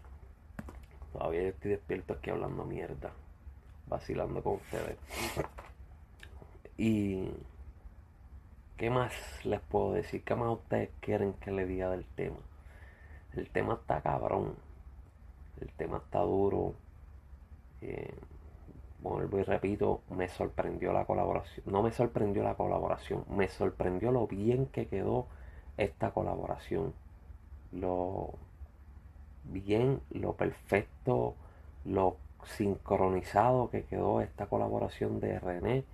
Todavía 1.12 1.49
estoy 1.49 1.73
despierto 1.73 2.14
aquí 2.14 2.30
hablando 2.30 2.64
mierda. 2.64 3.11
Vacilando 3.88 4.42
con 4.42 4.54
ustedes. 4.54 4.97
Y. 6.78 7.30
¿Qué 8.76 8.88
más 8.88 9.12
les 9.45 9.61
puedo 9.61 9.92
decir? 9.92 10.23
¿Qué 10.23 10.35
más 10.35 10.49
ustedes 10.50 10.88
quieren 11.00 11.35
que 11.35 11.50
le 11.50 11.66
diga 11.66 11.90
del 11.90 12.07
tema? 12.16 12.38
El 13.35 13.50
tema 13.50 13.75
está 13.75 14.00
cabrón. 14.00 14.54
El 15.61 15.71
tema 15.73 15.99
está 15.99 16.21
duro. 16.21 16.75
Eh, 17.83 18.14
vuelvo 19.02 19.38
y 19.38 19.42
repito, 19.42 20.02
me 20.11 20.28
sorprendió 20.28 20.92
la 20.92 21.04
colaboración. 21.04 21.64
No 21.71 21.83
me 21.83 21.92
sorprendió 21.92 22.42
la 22.42 22.54
colaboración, 22.54 23.25
me 23.28 23.49
sorprendió 23.49 24.12
lo 24.12 24.26
bien 24.26 24.66
que 24.66 24.87
quedó 24.87 25.26
esta 25.76 26.11
colaboración. 26.12 26.92
Lo 27.73 28.35
bien, 29.45 30.00
lo 30.11 30.35
perfecto, 30.35 31.35
lo 31.85 32.16
sincronizado 32.45 33.71
que 33.71 33.85
quedó 33.85 34.21
esta 34.21 34.47
colaboración 34.47 35.21
de 35.21 35.38
René 35.38 35.85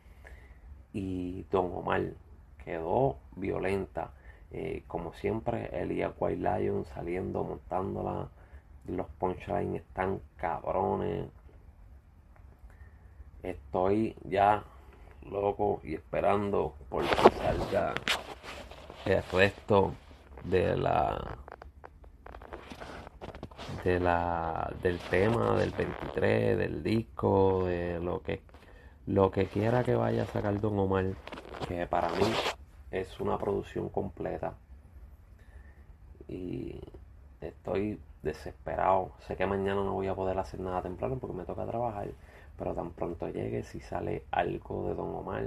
y 0.92 1.44
Don 1.50 1.72
Omar. 1.72 2.02
Quedó 2.64 3.16
violenta. 3.36 4.10
Eh, 4.50 4.82
como 4.86 5.12
siempre, 5.14 5.68
Elia 5.72 6.12
White 6.18 6.42
Lion 6.42 6.84
saliendo, 6.86 7.44
montándola. 7.44 8.28
Los 8.86 9.06
punchlines 9.18 9.82
están 9.82 10.20
cabrones. 10.36 11.28
Estoy 13.46 14.16
ya 14.24 14.64
loco 15.30 15.80
y 15.84 15.94
esperando 15.94 16.74
por 16.88 17.04
que 17.04 17.30
salga 17.30 17.94
el 19.04 19.22
resto 19.32 19.92
de 20.44 20.76
la 20.76 21.38
de 23.84 24.00
la 24.00 24.72
del 24.82 24.98
tema 24.98 25.56
del 25.56 25.70
23 25.70 26.58
del 26.58 26.82
disco 26.82 27.64
de 27.66 28.00
lo 28.00 28.20
que 28.20 28.40
lo 29.06 29.30
que 29.30 29.46
quiera 29.46 29.84
que 29.84 29.94
vaya 29.94 30.24
a 30.24 30.26
sacar 30.26 30.60
Don 30.60 30.76
Omar 30.78 31.14
que 31.68 31.86
para 31.86 32.08
mí 32.08 32.26
es 32.90 33.20
una 33.20 33.38
producción 33.38 33.88
completa. 33.88 34.54
Y 36.28 36.80
estoy 37.40 38.00
desesperado. 38.22 39.12
Sé 39.26 39.36
que 39.36 39.46
mañana 39.46 39.82
no 39.84 39.92
voy 39.92 40.08
a 40.08 40.14
poder 40.14 40.38
hacer 40.38 40.60
nada 40.60 40.82
temprano 40.82 41.18
porque 41.18 41.36
me 41.36 41.44
toca 41.44 41.66
trabajar 41.66 42.08
pero 42.58 42.74
tan 42.74 42.90
pronto 42.90 43.28
llegue, 43.28 43.62
si 43.62 43.80
sale 43.80 44.24
algo 44.30 44.88
de 44.88 44.94
Don 44.94 45.14
Omar, 45.14 45.44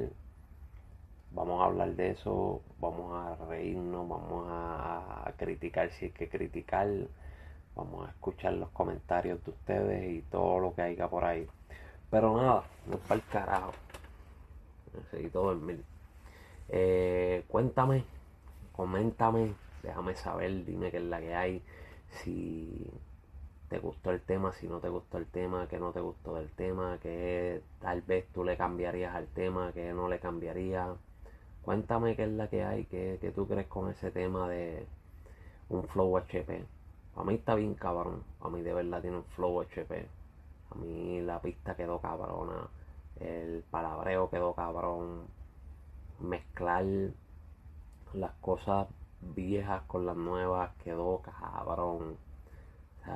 vamos 1.31 1.61
a 1.61 1.65
hablar 1.65 1.95
de 1.95 2.11
eso, 2.11 2.61
vamos 2.79 3.11
a 3.13 3.35
reírnos, 3.45 4.07
vamos 4.07 4.47
a, 4.49 5.33
criticar 5.37 5.89
si 5.91 6.05
hay 6.05 6.11
que 6.11 6.27
criticar, 6.27 6.87
vamos 7.75 8.07
a 8.07 8.11
escuchar 8.11 8.53
los 8.53 8.69
comentarios 8.69 9.43
de 9.45 9.51
ustedes 9.51 10.11
y 10.11 10.21
todo 10.23 10.59
lo 10.59 10.75
que 10.75 10.81
haya 10.81 11.07
por 11.07 11.23
ahí. 11.23 11.47
Pero 12.11 12.35
nada, 12.35 12.63
no 12.87 12.95
es 12.95 13.01
para 13.01 13.15
el 13.15 13.27
carajo. 13.27 13.71
Necesito 14.93 15.43
dormir. 15.43 15.83
Eh, 16.69 17.43
cuéntame, 17.47 18.03
coméntame, 18.73 19.53
déjame 19.83 20.15
saber, 20.15 20.65
dime 20.65 20.91
qué 20.91 20.97
es 20.97 21.03
la 21.03 21.19
que 21.19 21.35
hay. 21.35 21.61
Si 22.09 22.91
te 23.69 23.79
gustó 23.79 24.09
el 24.11 24.21
tema, 24.21 24.53
si 24.53 24.67
no 24.67 24.79
te 24.79 24.89
gustó 24.89 25.19
el 25.19 25.27
tema, 25.27 25.67
que 25.67 25.79
no 25.79 25.91
te 25.91 26.01
gustó 26.01 26.35
del 26.35 26.49
tema, 26.51 26.97
que 27.01 27.61
tal 27.79 28.01
vez 28.01 28.27
tú 28.33 28.43
le 28.43 28.57
cambiarías 28.57 29.15
al 29.15 29.27
tema, 29.27 29.71
que 29.73 29.93
no 29.93 30.09
le 30.09 30.19
cambiaría. 30.19 30.95
Cuéntame 31.61 32.15
qué 32.15 32.23
es 32.23 32.31
la 32.31 32.49
que 32.49 32.63
hay, 32.63 32.85
qué, 32.85 33.31
tú 33.35 33.47
crees 33.47 33.67
con 33.67 33.89
ese 33.91 34.11
tema 34.11 34.49
de 34.49 34.87
un 35.69 35.87
flow 35.87 36.17
HP. 36.17 36.65
A 37.15 37.23
mí 37.23 37.35
está 37.35 37.55
bien 37.55 37.75
cabrón, 37.75 38.23
a 38.41 38.49
mí 38.49 38.61
de 38.61 38.73
verdad 38.73 39.01
tiene 39.01 39.17
un 39.17 39.25
flow 39.35 39.61
HP. 39.61 40.07
A 40.71 40.75
mí 40.75 41.21
la 41.21 41.39
pista 41.39 41.75
quedó 41.75 41.99
cabrona, 41.99 42.67
el 43.19 43.63
palabreo 43.69 44.29
quedó 44.29 44.53
cabrón, 44.53 45.27
mezclar 46.19 46.85
las 48.13 48.31
cosas 48.41 48.87
viejas 49.21 49.83
con 49.83 50.05
las 50.05 50.15
nuevas 50.15 50.71
quedó 50.83 51.21
cabrón 51.21 52.17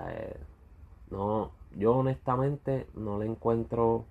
eh, 0.09 0.37
no, 1.11 1.51
yo 1.75 1.95
honestamente 1.97 2.87
no 2.95 3.19
le 3.19 3.25
encuentro 3.25 4.05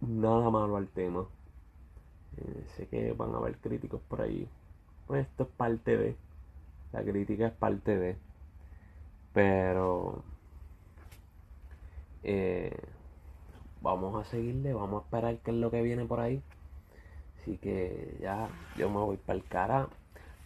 nada 0.00 0.50
malo 0.50 0.76
al 0.76 0.88
tema. 0.88 1.26
Eh, 2.36 2.64
sé 2.76 2.86
que 2.88 3.12
van 3.12 3.34
a 3.34 3.38
haber 3.38 3.56
críticos 3.58 4.00
por 4.08 4.20
ahí. 4.22 4.48
Pues 5.06 5.26
esto 5.26 5.44
es 5.44 5.48
parte 5.50 5.96
de. 5.96 6.16
La 6.92 7.02
crítica 7.02 7.48
es 7.48 7.52
parte 7.54 7.96
de. 7.96 8.16
Pero. 9.32 10.22
Eh, 12.22 12.76
vamos 13.80 14.20
a 14.20 14.28
seguirle, 14.30 14.74
vamos 14.74 15.02
a 15.02 15.04
esperar 15.04 15.38
qué 15.38 15.50
es 15.50 15.56
lo 15.56 15.70
que 15.70 15.82
viene 15.82 16.04
por 16.04 16.20
ahí. 16.20 16.42
Así 17.40 17.56
que 17.58 18.16
ya 18.20 18.48
yo 18.76 18.90
me 18.90 18.96
voy 18.96 19.16
para 19.16 19.38
el 19.38 19.44
cara. 19.44 19.88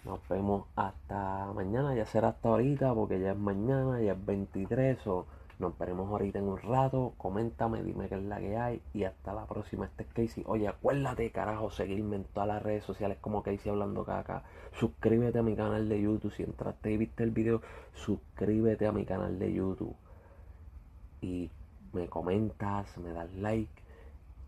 Nos 0.04 0.18
vemos 0.28 0.66
hasta 0.74 1.52
mañana, 1.54 1.94
ya 1.94 2.04
será 2.06 2.28
hasta 2.30 2.48
ahorita 2.48 2.92
porque 2.94 3.20
ya 3.20 3.32
es 3.32 3.38
mañana, 3.38 4.00
ya 4.00 4.12
es 4.12 4.26
23 4.26 5.06
o 5.06 5.26
nos 5.60 5.78
veremos 5.78 6.10
ahorita 6.10 6.40
en 6.40 6.48
un 6.48 6.58
rato. 6.58 7.14
Coméntame, 7.18 7.84
dime 7.84 8.08
qué 8.08 8.16
es 8.16 8.22
la 8.24 8.40
que 8.40 8.56
hay 8.56 8.82
y 8.92 9.04
hasta 9.04 9.32
la 9.32 9.46
próxima. 9.46 9.86
Este 9.86 10.02
es 10.02 10.08
Casey. 10.08 10.44
Oye, 10.48 10.66
acuérdate, 10.66 11.30
carajo, 11.30 11.70
seguirme 11.70 12.16
en 12.16 12.24
todas 12.24 12.48
las 12.48 12.62
redes 12.62 12.84
sociales 12.84 13.18
como 13.20 13.44
Casey 13.44 13.70
Hablando 13.70 14.04
Caca. 14.04 14.42
Suscríbete 14.72 15.38
a 15.38 15.42
mi 15.44 15.54
canal 15.54 15.88
de 15.88 16.02
YouTube. 16.02 16.32
Si 16.32 16.42
entraste 16.42 16.90
y 16.90 16.96
viste 16.96 17.22
el 17.22 17.30
video, 17.30 17.62
suscríbete 17.94 18.88
a 18.88 18.92
mi 18.92 19.04
canal 19.04 19.38
de 19.38 19.52
YouTube. 19.52 19.94
Y 21.20 21.48
me 21.92 22.08
comentas, 22.08 22.98
me 22.98 23.12
das 23.12 23.32
like 23.34 23.81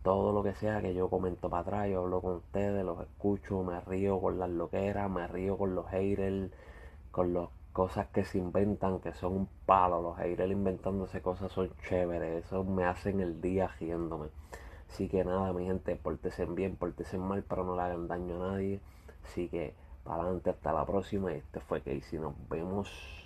todo 0.04 0.32
lo 0.32 0.42
que 0.42 0.54
sea 0.54 0.82
que 0.82 0.94
yo 0.94 1.08
comento 1.08 1.48
para 1.48 1.62
atrás, 1.62 1.88
yo 1.88 2.02
hablo 2.02 2.20
con 2.20 2.34
ustedes, 2.36 2.84
los 2.84 3.00
escucho, 3.00 3.64
me 3.64 3.80
río 3.80 4.20
con 4.20 4.38
las 4.38 4.50
loqueras, 4.50 5.10
me 5.10 5.26
río 5.26 5.56
con 5.56 5.74
los 5.74 5.88
haters, 5.88 6.52
con 7.10 7.32
las 7.32 7.48
cosas 7.72 8.08
que 8.08 8.24
se 8.24 8.38
inventan, 8.38 9.00
que 9.00 9.14
son 9.14 9.32
un 9.32 9.48
palo, 9.66 10.02
los 10.02 10.18
haters 10.18 10.52
inventándose 10.52 11.22
cosas 11.22 11.50
son 11.52 11.70
chéveres, 11.88 12.44
eso 12.44 12.64
me 12.64 12.84
hacen 12.84 13.20
el 13.20 13.40
día 13.40 13.68
riéndome. 13.80 14.28
Así 14.90 15.08
que 15.08 15.24
nada, 15.24 15.52
mi 15.54 15.64
gente, 15.64 15.96
portesen 15.96 16.54
bien, 16.54 16.76
portesen 16.76 17.20
mal, 17.20 17.42
pero 17.48 17.64
no 17.64 17.74
le 17.74 17.82
hagan 17.82 18.06
daño 18.06 18.36
a 18.44 18.52
nadie. 18.52 18.80
Así 19.24 19.48
que 19.48 19.74
para 20.04 20.22
adelante, 20.22 20.50
hasta 20.50 20.72
la 20.72 20.84
próxima. 20.84 21.32
Este 21.32 21.60
fue 21.60 21.80
Casey, 21.80 22.18
nos 22.18 22.34
vemos. 22.50 23.23